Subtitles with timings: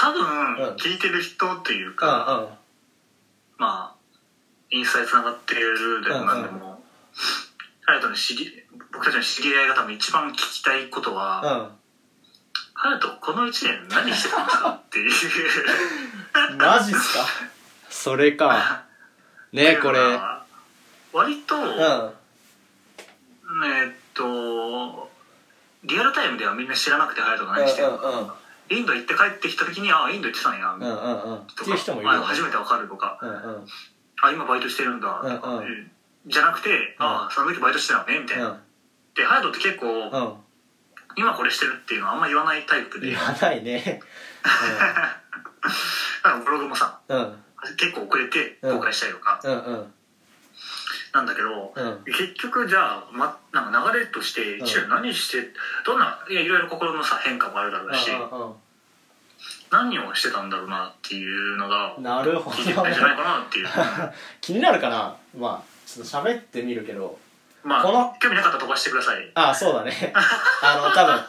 [0.00, 0.56] 多うん。
[0.56, 2.48] 分聞いてる人っていううんか、うん。
[3.58, 3.96] まあ
[4.70, 6.82] インスタでつながってるでもなんでも、
[7.86, 11.68] 隼人の知り僕たちの知り合いが多分一番聞きたいことは、うん。
[12.74, 15.10] 隼人この1年何してたんですかっていう。
[16.56, 17.24] マジっすか？
[17.90, 18.84] それか。
[19.52, 19.98] ねこれ。
[20.00, 20.20] うん
[21.12, 21.66] 割と、うん。
[21.66, 25.10] えーっと
[25.82, 28.30] リアルタイムではみんな知らなくて隼人が何してるのか、うんうん
[28.70, 31.36] インド行って帰ってきた時にああインド行ってたんや、うんうんうん。
[31.38, 32.10] っとか人もいる。
[32.22, 33.18] 初めてわかるとか。
[33.20, 33.66] うんうん。
[34.22, 35.20] あ今バイトしてるんだ。
[35.22, 35.64] とか、うんうん。
[35.64, 35.86] え
[36.26, 38.60] じゃなくて、あその時バイトしてたのねみたいな、
[39.16, 40.10] で隼人って結構、うん。
[40.12, 40.34] うん
[41.16, 43.08] 今これしてるっていうのはあんま言わないタイプで。
[43.08, 44.00] 言わないね。
[46.24, 47.18] なんかブログもさうん。
[47.18, 47.44] うん。
[47.76, 49.40] 結構遅れて公開したりとか。
[49.42, 49.94] うんうん
[51.12, 52.04] なんだけど、うん。
[52.04, 54.64] 結局じゃあ、ま、なんか流れとしてうん。
[54.64, 55.48] 一年何して、
[55.84, 58.54] どんないやいろいろ心のさ変化もあるだろうし、う
[59.70, 63.68] 何をしてたんだろうなっていうのがなるほ聞いてみどたいんじゃないかなっていう。
[64.40, 65.16] 気になるかな？
[65.38, 67.18] まあちょっと喋ってみるけど。
[67.62, 69.30] まあこの興味なかったら飛ばしてください。
[69.34, 70.12] あそうだね。
[70.62, 71.24] あの多分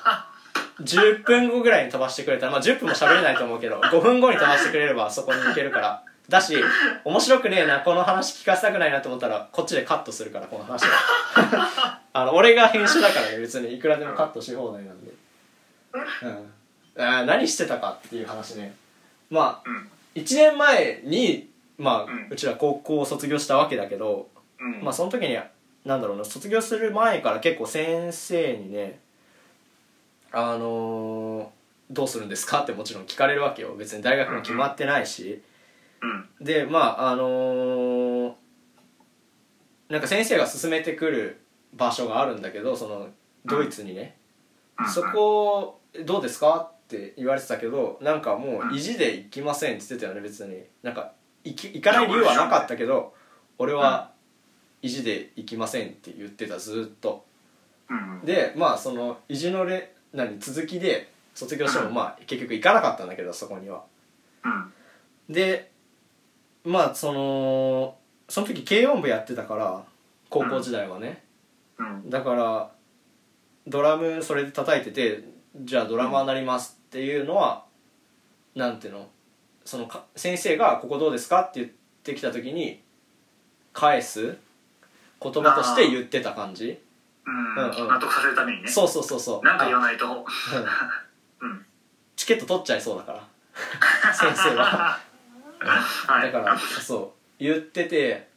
[0.84, 6.56] 10分後ぐらいに飛ばしてくれたらまあ10分も喋れないと思うけど5分後に飛ばしてくれればそこに行けるからだし
[7.04, 12.00] 面白くねえなこの話聞かせたくないなと思ったらこっちでカットするからこの話は。
[12.14, 13.76] あの俺が編集だからね別に。
[13.76, 15.12] いくらでもカットし放題なんで。
[15.94, 16.54] うん。
[16.98, 18.74] あー何してたかっていう話ね。
[19.30, 19.90] まあうん。
[20.16, 24.30] 1年前にまあ、ううんちら高校を卒業したわけだけど
[24.60, 24.82] うん。
[24.82, 25.38] まあその時に
[25.86, 29.00] なんだろうな卒業する前から結構先生にね
[30.32, 31.46] あのー
[31.94, 33.76] どうするんですかってもちろん聞かれるわけよ。
[33.76, 35.34] 別に大学も決まってないし。
[35.34, 35.44] うん
[36.40, 38.34] でまああのー
[39.92, 41.42] なんか先生が勧めてくる
[41.74, 43.10] 場所があるんだけどその
[43.46, 44.16] ドイツにね。
[44.80, 44.90] うん。
[44.90, 50.64] そこどうですかって言われてたけどなんかもう意地で行きませんって言ってたよね別に。
[50.82, 51.12] なんか
[51.44, 53.14] 行き行かない理由はなかったけど
[53.58, 54.12] 俺は
[54.82, 57.26] 意地で行きませんって言ってたずっと。
[57.90, 58.22] うん。
[58.26, 63.84] でまあその意地のれ何続きで卒業してもまあ結局行かなかったんだけどそこには。
[64.46, 65.34] うん。
[65.34, 65.71] で
[66.64, 67.98] まあその
[68.30, 69.84] その時軽音部やってたから
[70.30, 71.24] 高校時代はね、
[71.78, 72.10] うん。
[72.10, 72.72] だから
[73.68, 75.24] ドラムそれで叩いてて
[75.56, 77.66] じゃあドラマーになりますっていうのは、
[78.56, 79.08] なんていうの？
[79.66, 81.72] そのか先生が「ここどうですか?」って言っ
[82.04, 82.82] てきた時に
[83.74, 84.38] 返す
[85.22, 86.80] 言葉として言ってた感じ。
[87.26, 87.56] うん。
[87.56, 87.88] うんうん。
[87.88, 88.68] 納得させるためにね。
[88.68, 89.46] そうそうそうそう。
[89.46, 90.06] なんか言わあないと。
[90.06, 91.50] うん。
[91.50, 91.66] うん。
[92.16, 93.28] チケット取っちゃいそうだから。
[94.14, 94.98] 先生は
[95.66, 96.32] はい。
[96.32, 98.28] だからそう言ってて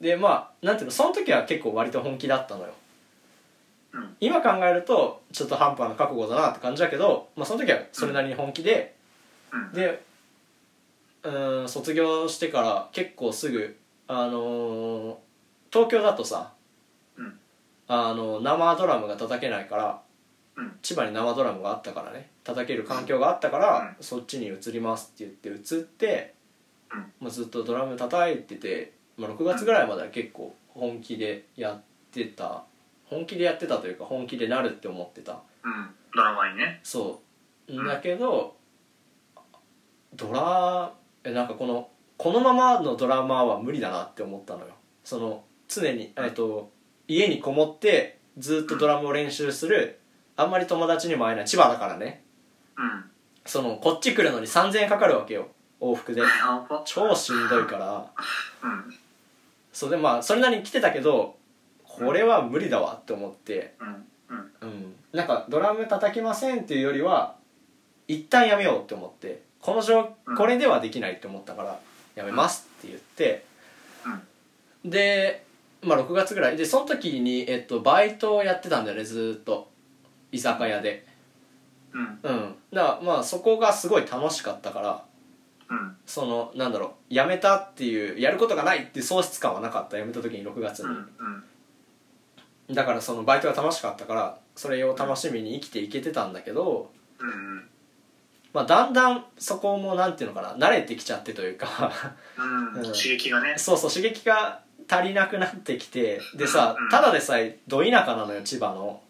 [0.00, 2.74] でまあなんていうのその時は結構割と本気だったのよ。
[3.92, 4.16] うん。
[4.20, 8.94] 今考えるとちょっと半端な覚悟だなって感じだけど、まあ、その時はそれなりに本気で、
[9.52, 9.72] うん。
[9.72, 10.02] で
[11.22, 13.76] うーん卒業してから結構すぐ
[14.08, 15.14] あのー
[15.72, 16.52] 東京だとさ、
[17.16, 17.38] うん。
[17.88, 20.00] あの生ドラムが叩けないから
[20.56, 20.72] うん。
[20.82, 22.30] 千葉に生ドラムがあったからね。
[22.44, 24.04] 叩ける環境があったから、うん。
[24.04, 26.35] そっちに移りますって言って移って、うん
[27.20, 32.64] まあ、ずっとドラム叩いてて、まあ、6月ぐらいまでは結構本気でやってた。
[33.04, 35.40] 本気でやってたというか本気でなるって思ってた。
[35.62, 35.90] うん。
[36.14, 36.80] ドラマにね。
[36.82, 37.20] そ
[37.68, 37.72] う。
[37.72, 37.86] うん。
[37.86, 38.56] だけど、
[40.14, 40.92] ドラ
[41.24, 44.68] えなんかこのこのままのドラマーは無理だなって思ったのよ。
[45.04, 46.70] その常に、えっと、
[47.08, 50.00] 家にこもってずっとドラムを練習する
[50.36, 51.44] あんまり友達にも会えない。
[51.46, 52.22] 千葉だからね。
[52.76, 53.04] うん。
[53.44, 55.48] そのこっち来るのに3000円かかるわけよ
[55.80, 56.22] 往復で。
[56.84, 58.06] 超しんどいから。
[58.62, 58.94] うん。
[59.72, 61.36] そうでまあそれなりに来てたけど
[61.84, 63.74] これは無理だわって思って。
[63.80, 63.88] うん。
[64.28, 64.52] うん。
[64.60, 64.94] うん。
[65.12, 67.36] なんかドラム叩きませんっていうよりは
[68.08, 69.42] 一旦やめようって思って。
[69.60, 70.36] この状うん。
[70.36, 71.78] これではできないって思ったから
[72.14, 73.44] やめますって言って。
[74.84, 75.44] で
[75.82, 76.56] まあ6月ぐらい。
[76.56, 79.68] でその時に、えっと、バイトをやってたんだよねずーっと。
[80.32, 81.06] 居酒屋で。
[81.92, 82.18] うん。
[82.22, 82.54] うん。
[82.72, 85.04] だからまあそこがすごい楽しかったから
[85.68, 85.96] うん。
[86.06, 90.94] そのなんだろう辞めたっていうやることがないっていう喪失感はなかった辞めた時に6月に、うん
[92.68, 92.74] うん。
[92.74, 97.68] だからそのバイトが楽しかったからそれを楽しみに生きていけてたんだけど、うん
[98.52, 101.92] まあ、だんだんそこもなんていうのかな慣れてきちゃってというか
[102.38, 102.74] うん。
[102.74, 102.82] うん。
[102.84, 103.54] 刺激がね。
[103.56, 109.00] そうそう刺激が足りなくなってきてでさうんただでさえど田舎なのよ千葉の。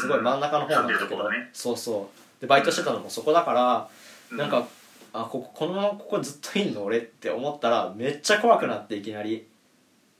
[0.00, 1.08] すごい真ん中の方なんだけど、住ん。
[1.08, 1.50] でるところね。
[1.52, 2.40] そうそう。
[2.40, 3.88] でバイトしてたのもそこだから、
[4.32, 4.38] うん。
[4.38, 4.66] なんか
[5.12, 9.46] あこここのままここずっといんの俺って思ったらめっちゃ怖くなっていきなり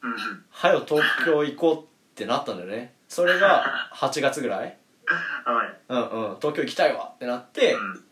[0.03, 0.15] うん
[0.51, 2.95] 「はよ東京行こう」ってなったんだよね。
[3.09, 4.77] それが8月ぐらい？
[5.45, 5.77] はい。
[5.89, 6.37] うんうん。
[6.37, 8.05] 東京行きたいわってなって、うん。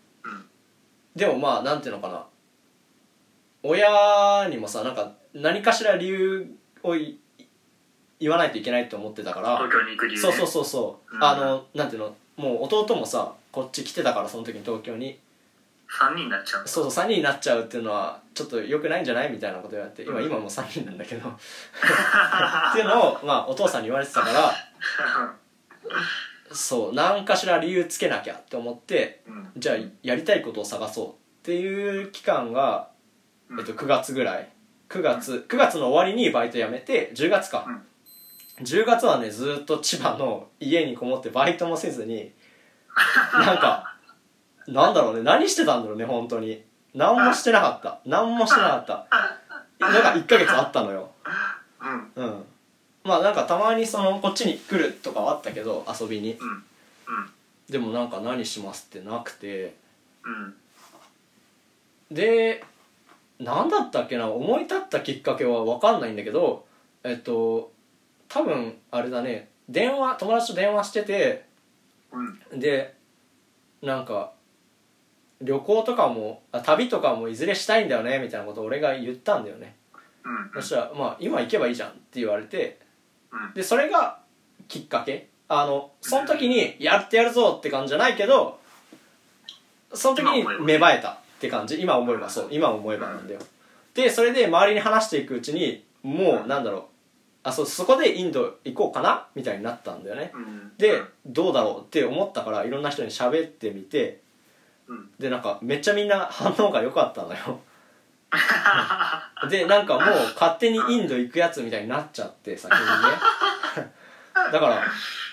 [1.14, 2.24] でもまあなんていうのかな。
[3.62, 6.46] 親にもさなんか何かしら理由
[6.82, 7.18] をい
[8.18, 9.56] 言わないといけないと思ってたから。
[9.58, 11.24] 東京に行く理由、ね、そうそうそうそう、うん。
[11.24, 12.16] あのなんていうの？
[12.36, 15.18] もう弟もさこっち来てたからその時に東京に
[15.88, 19.30] 3人になっちゃうそうそう3人になっちゃうっていうのはちょっと良くないんじゃない？
[19.30, 20.26] みたいなこと言われて今うん。
[20.26, 21.28] 今もう3人なんだけど。
[21.30, 24.52] っていうのを、まあ、お父さんに言われてたから
[26.52, 29.48] そう何かしら理由つけなきゃって思ってうん。
[29.56, 31.12] じゃあやりたいことを探そうっ
[31.42, 32.88] ていう期間が、
[33.50, 33.60] うん。
[33.60, 34.48] えっと、9月ぐらい。
[34.88, 38.64] 9月9月の終わりにバイト辞めて10月か、うん。
[38.64, 42.32] 10月はねずっと千葉の家にこもってバイトもせずに
[43.34, 43.95] なんか
[44.68, 45.22] なんだろうね。
[45.22, 46.62] 何してたんだろうね本当に。
[46.94, 48.00] 何もしてなかった。
[48.04, 49.06] 何もしてなかった。
[49.78, 51.10] なんか1ヶ月あったのよ。
[52.16, 52.24] うん。
[52.24, 52.44] うん。
[53.04, 56.38] まあなんかたまにそのこっちに来るとかはあったけど遊びに。
[57.68, 59.74] でもなんか何しますってなくて。
[60.24, 60.54] うん。
[62.10, 62.64] で
[63.38, 64.28] 何だったっけな？
[64.28, 66.64] 思い立ったきっかけは分かんないんだけど
[67.04, 67.70] えっと
[68.28, 69.48] 多分あれだね。
[69.68, 71.44] 電話友達と電話してて
[72.12, 72.60] うん。
[72.60, 72.94] で
[73.82, 74.32] なんか
[75.42, 79.76] 旅行とかもあ旅とかもいずれしたいんだよねみたいなことを俺が言ったんだよね。
[80.24, 82.78] うんそしたら「まあ今行けばいいじゃん」って言われて
[83.30, 83.54] うん。
[83.54, 84.18] でそれが
[84.68, 85.28] きっかけ。
[85.48, 88.58] あのその時にやってやるぞって感じじゃないけど
[89.94, 91.80] その時に芽生えたって感じ。
[91.80, 92.48] 今思えばそう。
[92.50, 93.40] 今思えばなんだよ。
[93.94, 96.82] でそれで周りに話していくうちにもうなんだろう。
[97.44, 99.28] あそうそこでインド行こうかな？
[99.36, 100.32] みたいになったんだよね。
[100.34, 100.72] うん。
[100.76, 104.20] でどうだろうって思ったからいろんな人に喋ってみて
[104.88, 105.10] うん。
[105.18, 107.60] でなんかめっちゃみんな反応が良かったのよ。
[109.48, 110.04] でなんかもう
[110.34, 112.84] 勝手にインド行くやつみたいになっちゃって先にね。
[114.52, 114.82] だから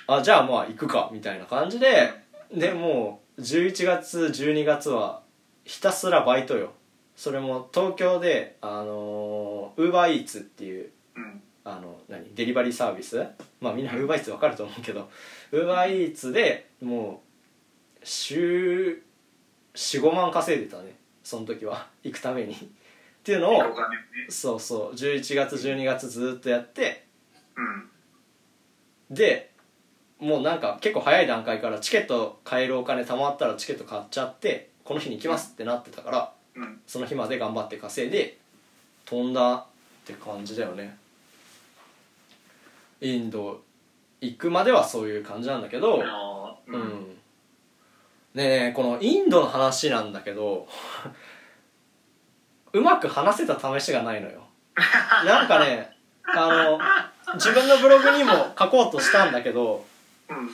[0.08, 5.22] あじゃあまあ行くかみたいな感じででもう11月12月は
[5.66, 6.74] ひたすらバイトよ。
[7.16, 11.44] それも東京であのウーバーイーツっていううん。
[11.66, 13.26] あの何デリバリーサービス
[13.62, 15.10] まあみんなウーバーイーツ分かると思うけど
[15.52, 17.22] ウーバーイーツでも
[18.02, 19.02] う週
[19.76, 21.88] 45万稼いでたねその時は。
[22.04, 22.54] 行くために。
[22.54, 22.58] っ
[23.24, 24.04] ていうのをお金ね。
[24.30, 24.94] そうそう。
[24.94, 27.06] 11月12月ずっとやって。
[27.56, 27.90] うん。
[29.10, 29.52] で
[30.20, 36.82] もうなんか結構早い段階からチケット買えるお金貯まったらチケット買っちゃってこの日に行きますってなってたからうん。
[36.88, 38.38] その日まで頑張って稼いで
[39.06, 39.66] 飛んだっ
[40.06, 40.98] て感じだよね。
[43.02, 43.62] インド
[44.22, 47.13] 行くまではそういう感じなんだけどあーうん
[48.34, 50.68] ねえこのインドの話なんだけど
[52.74, 54.42] うまく話せた試しがないのよ。
[55.26, 55.92] なんかね
[56.26, 56.80] あの
[57.36, 59.86] 自分のブログにも書こうとしたんだけど
[60.30, 60.50] うん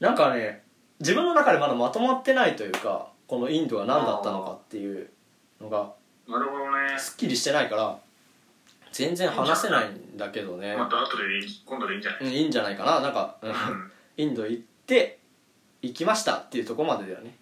[0.00, 0.62] なんかね
[1.00, 5.08] 自分の中でまだまとまってないというかこのインドが何だったのかっていう
[5.60, 5.92] のが
[6.28, 6.98] なるほどね。
[6.98, 7.98] すっきりしてないから
[8.92, 13.00] 全然話せないんだけどね、また後でいい今度でいいんじゃないうん、いいんじゃないかな。
[13.00, 13.56] なんか、うんうん。
[14.18, 15.18] インド行って
[15.82, 17.36] 行きましたっていうところまでだよね。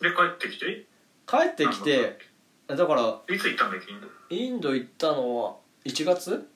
[0.00, 0.86] で帰ってきて？
[1.26, 2.18] 帰ってきて
[2.66, 3.90] だからいつ行ったんだっけ？
[3.90, 6.48] インドインド行ったのは1月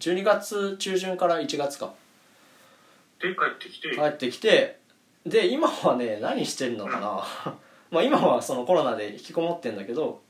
[0.00, 1.92] ?12 月中旬から1月か。
[3.20, 3.90] で帰ってきて？
[3.94, 4.80] 帰ってきて
[5.26, 7.54] で今はね何してるのかな？
[7.90, 10.22] まあ今はそのコロナで引きこもってんだけど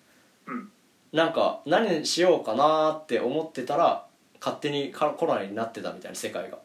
[0.46, 0.70] うん。
[1.12, 4.06] なんか何しようかなって思ってたら
[4.40, 6.58] 勝手にかコロナになってたみたいな世界が。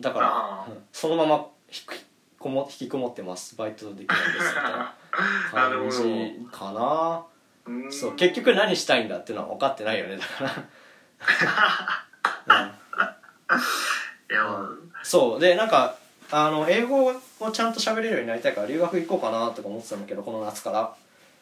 [0.00, 1.46] だからそのまま
[2.46, 3.56] こも引きこもってます。
[3.56, 4.94] バイトできないですみたいな
[5.50, 7.24] 感じかな。
[7.66, 10.16] うんそう結局何したいんだっていうのは分かってないよね。
[10.16, 10.44] だか
[12.46, 12.68] ら、
[14.60, 14.90] うん。
[15.02, 15.40] そう。
[15.40, 15.96] でなんか
[16.30, 20.94] あの英語をちゃんと喋れるようになりたいから留学行こうかなとか思ってたんだけどこの夏から。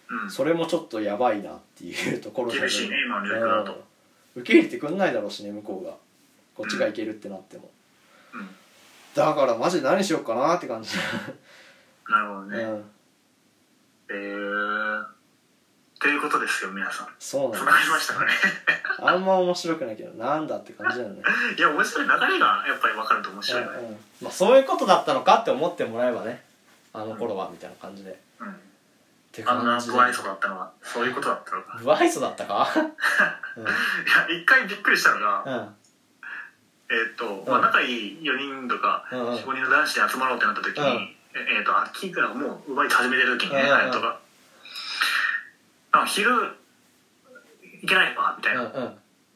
[0.08, 0.30] うん。
[0.30, 2.60] それもちょっとやばいなっていうところで。
[2.60, 3.72] 厳しいね今の状況だと。
[4.36, 4.42] うん。
[4.42, 5.94] 受け入れてくんないだろうしね向こうが。
[6.54, 7.70] こっちが行けるってなっても、
[8.32, 8.48] うん
[9.14, 10.90] だからマジで何しようかなって感じ、
[12.08, 12.62] なるほどね。
[12.62, 12.84] うん、
[14.10, 15.04] えー
[16.00, 17.08] ということですよ皆さん。
[17.18, 18.32] そうなんつながりましたかね？
[19.00, 21.22] あんま面白くないけどなんだって感じだよね、
[21.56, 23.78] いや面白い流れがやっぱり分かると面白いよね。
[23.78, 23.98] うんうん。
[24.22, 26.44] まあ、そういうことだったのかって思ってもらえばね。
[26.92, 28.60] あの頃はみたいな感じで、っうん。
[29.32, 31.78] てあんな感じで不愛想だったのはそういうことだったのか。
[31.78, 32.68] 不愛想だったか？
[32.76, 33.60] い
[34.30, 35.76] や一回びっくりしたのが、うんうん
[36.94, 39.26] えーっと、まあ、うん仲いい4人とかうん。
[39.26, 41.16] うん45人の男子で集まろうってなった時に、うん。
[41.34, 43.68] ええーっと秋ぐらいもう奪いて始めてる時にね、うん。
[43.68, 44.18] うん隼人が
[45.92, 48.70] 「あ昼行けないわ」みたいな、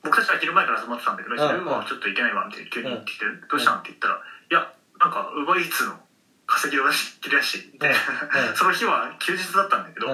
[0.03, 1.49] 僕たちは昼前から集まってたんだけど、うん。
[1.49, 3.79] 昼はちょっと行けないわみたいな急に言ってきて、どうしたん？
[3.79, 4.15] って言ったら
[4.51, 5.99] 「いやなんか奪いつの
[6.47, 8.49] 稼ぎを出していて、うん。
[8.49, 8.57] うん。
[8.57, 10.07] その日は休日だったんだけど、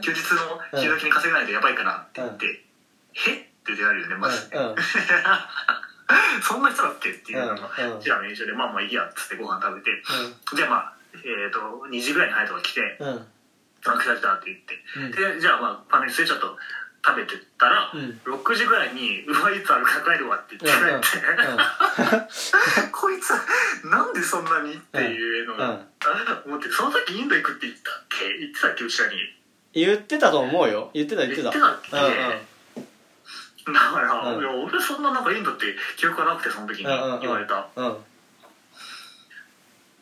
[0.00, 2.46] 休日の昼時に稼がないとやばいかなって言って、
[3.14, 3.32] へ？
[3.34, 4.66] って出られるよねマジで、うん。
[4.70, 4.76] うん
[6.42, 8.00] そんな人だっけっていうのが、うんうん。
[8.00, 10.02] じゃあ練習でまあまあいいやっつってご飯食べて、
[10.56, 11.60] じゃあまあえっ、と
[11.90, 13.08] 2時ぐらいに隼人が来てうん。
[13.08, 13.26] うん
[13.86, 15.10] 「あ来た来た」って言って、うん。
[15.34, 16.58] でじゃあまあパンについちょっと
[17.04, 18.20] 食べてったら、うん。
[18.24, 21.06] 6時ぐらいに「うまいつあるから帰るわ」って言ってくれて、
[22.92, 23.30] こいつ
[23.86, 25.72] なんでそんなにっていうのが、うん。
[25.74, 28.38] あ思ってその時インド行くって言ったっけ？
[28.38, 28.84] 言ってたっけ？
[28.84, 29.34] うちらに。
[29.74, 30.90] 言ってたと思うよ。
[30.94, 31.50] 言ってた言ってた。
[31.50, 32.38] 言ってたっけ、うんうん
[33.72, 34.40] だから、うん。
[34.40, 35.64] いや俺そんななんかインドって
[35.96, 37.96] 記憶がなくてその時に言われた、うん。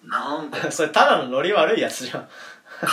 [0.08, 0.70] なんか。
[0.72, 2.28] それただのノリ悪いやつじゃん。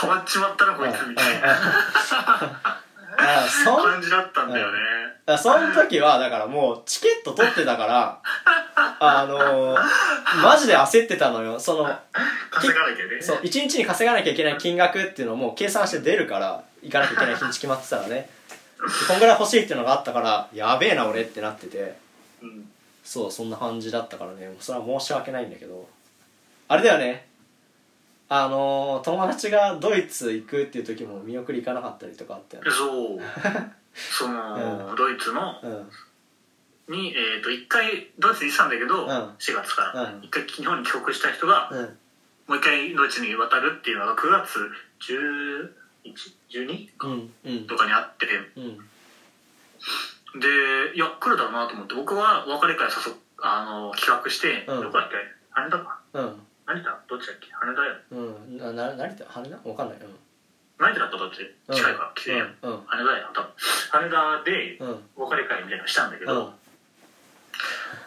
[0.02, 1.48] 変わっちまったなこいつみたいな。
[3.18, 4.80] あそん感じだったんだよね、
[5.28, 8.20] あその時はだからもうチケット取ってたから
[9.00, 9.80] あのー
[10.42, 11.60] マジで焦ってたのよ。
[11.60, 11.84] その
[12.50, 13.22] 稼がなきゃね。
[13.22, 18.30] そう1日に稼がなきゃいけない金額っていうのも計算して出るから行かなきゃいけない日にち決まってたらね。
[18.43, 18.43] で
[19.08, 21.96] こんぐらい欲しいっていうのがあったからやべえな俺ってなってて。
[22.42, 22.70] うん。
[23.04, 24.56] そうそんな感じだったからね。
[24.60, 25.88] それは申し訳ないんだけど。
[26.68, 27.28] あれだよね。
[28.30, 32.72] あのー友達がドイツ行くっていう時も見送り行かなかったりとかあったよね。
[32.72, 33.20] そう。
[33.94, 35.60] その、うドイツの？
[35.62, 35.92] うん。
[36.88, 39.10] に、えー、と1回ドイツに行ってたんだけど、うん。
[39.10, 40.22] 4月から、うん。
[40.22, 41.98] 1回日本に帰国した人が、うん。
[42.48, 44.60] もう一回ドイツに渡るっていうのが9月
[46.06, 46.90] 11?12?
[47.04, 47.68] うんうん。
[47.68, 48.78] とかにあってうん。
[50.40, 54.82] でいや来るだろうなと思って僕は別れ会誘っあの企画して、うん。
[54.82, 55.16] どこだっけ？
[55.52, 56.00] 羽田か？
[56.14, 56.42] うん。
[56.66, 57.00] 成田？
[57.10, 57.52] どっちだっけ？
[57.52, 58.16] 羽田よう
[58.56, 58.58] ん。
[58.58, 59.26] なな成田？
[59.28, 59.70] 羽田？
[59.70, 59.98] わかんない。
[60.80, 61.42] 成田だったらどっち？
[61.68, 61.76] うん。
[61.76, 62.40] 近いから来て、うん。
[62.40, 62.84] うん。
[62.88, 63.52] 羽田よ多分。
[63.92, 65.04] 羽田でうん。
[65.16, 66.54] 別れ会みたいなのしたんだけうど、ん。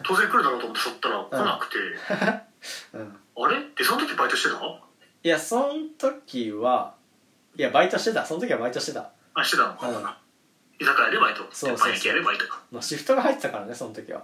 [0.03, 1.77] 当然来るだろうと思って誘ったら来なくて、
[2.93, 3.17] うん。
[3.45, 3.59] あれ？
[3.59, 4.57] ってその時バイトしてた？
[5.23, 6.96] いやその時は
[7.57, 8.25] いやバイトしてた。
[8.25, 9.09] その時はバイトしてた。
[9.33, 9.75] あしてたの？
[9.75, 10.05] かな、うん。
[10.79, 11.77] 居酒屋でバイトそうそうそう。
[11.77, 12.61] パン焼き屋でバイトか。
[12.71, 14.23] まあシフトが入ってたからねその時は。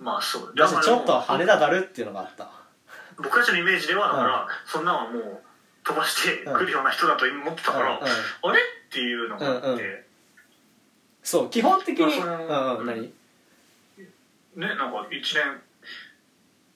[0.00, 0.52] まあそう。
[0.56, 2.50] だしちょっと羽田だるっていうのがあった。
[3.18, 5.42] 僕たちのイメージではだから、そんなのはもう
[5.84, 8.02] 飛ばして来るような人だと思ってたから、うん。
[8.02, 8.08] うん。
[8.50, 8.60] あれ？
[8.60, 9.80] っていうのがあって、うんうん。
[11.22, 13.02] そう基本的にうんうん何？
[13.02, 13.12] ね
[14.56, 15.60] なんか1年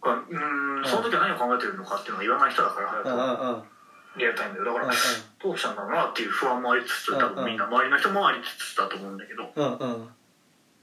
[0.01, 3.63] かうーんんその時は何を考えてるのかっていうのを言わない人だからうんうん早くはうん
[4.18, 4.96] リアルタイムでだから、うんうん。
[5.42, 7.35] どうしたんだろうなっていう不安もありつつ多うんうん。
[7.37, 9.52] 分みんな周りの人もありつつだと思うんだけど。
[9.54, 10.08] うんうん。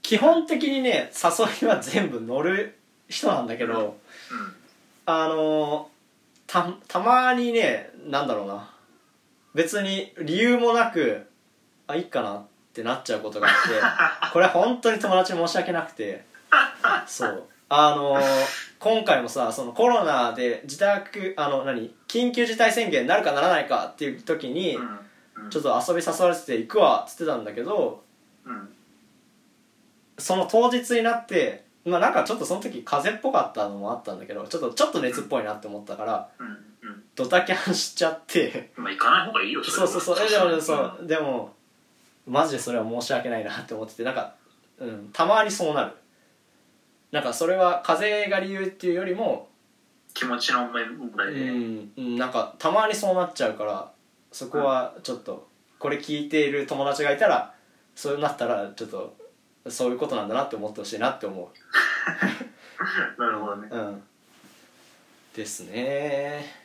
[0.02, 2.76] 基本的にね誘いは全部乗る
[3.08, 3.98] 人なんだけど、
[4.30, 4.54] うん。
[5.06, 5.94] あのー
[6.46, 8.70] たたまにねなんだろうな。
[9.54, 11.26] 別に理由もなく
[11.86, 13.52] あいいかなってなっちゃうことがあっ
[14.24, 16.24] て これ本当に友達に申し訳なくて。
[17.06, 17.44] そう
[17.76, 18.20] あのー
[18.84, 24.76] 今回もさそのコロナで自宅あの何緊急事態宣言になるかならないかっていう時に、
[25.48, 28.04] ちょっと遊び誘われてて行くわっつってたんだけど
[28.44, 28.68] うん。
[30.18, 36.28] その当日になってまあなんかちょっとその時風邪っぽかったのもあったんだけどちょっとちょっと熱っぽいなって思ったから
[37.14, 38.70] ドタキャンしちゃって。
[38.76, 40.16] まあ行かない方がいいよそうそうそう。
[40.20, 41.06] えでもそう。
[41.06, 41.54] でも
[42.26, 44.34] マジでそれは申し訳ないなって思っててなんか、
[44.78, 45.92] うん、たまにそうなる
[47.14, 49.48] なんかそれは風邪が理由っていうよりも
[50.14, 53.92] 気持ちの問う題で、ん、うん、なんかたまにそうなっちゃうから
[54.32, 55.46] そこはちょっと
[55.78, 57.54] これ聞いている友達がいたら
[57.94, 59.16] そうなったらちょっと
[59.68, 61.52] そういうことなんだなって思ってほしいなって思
[63.16, 63.68] なるほどね。
[63.70, 64.02] ううん。
[65.36, 66.63] ですね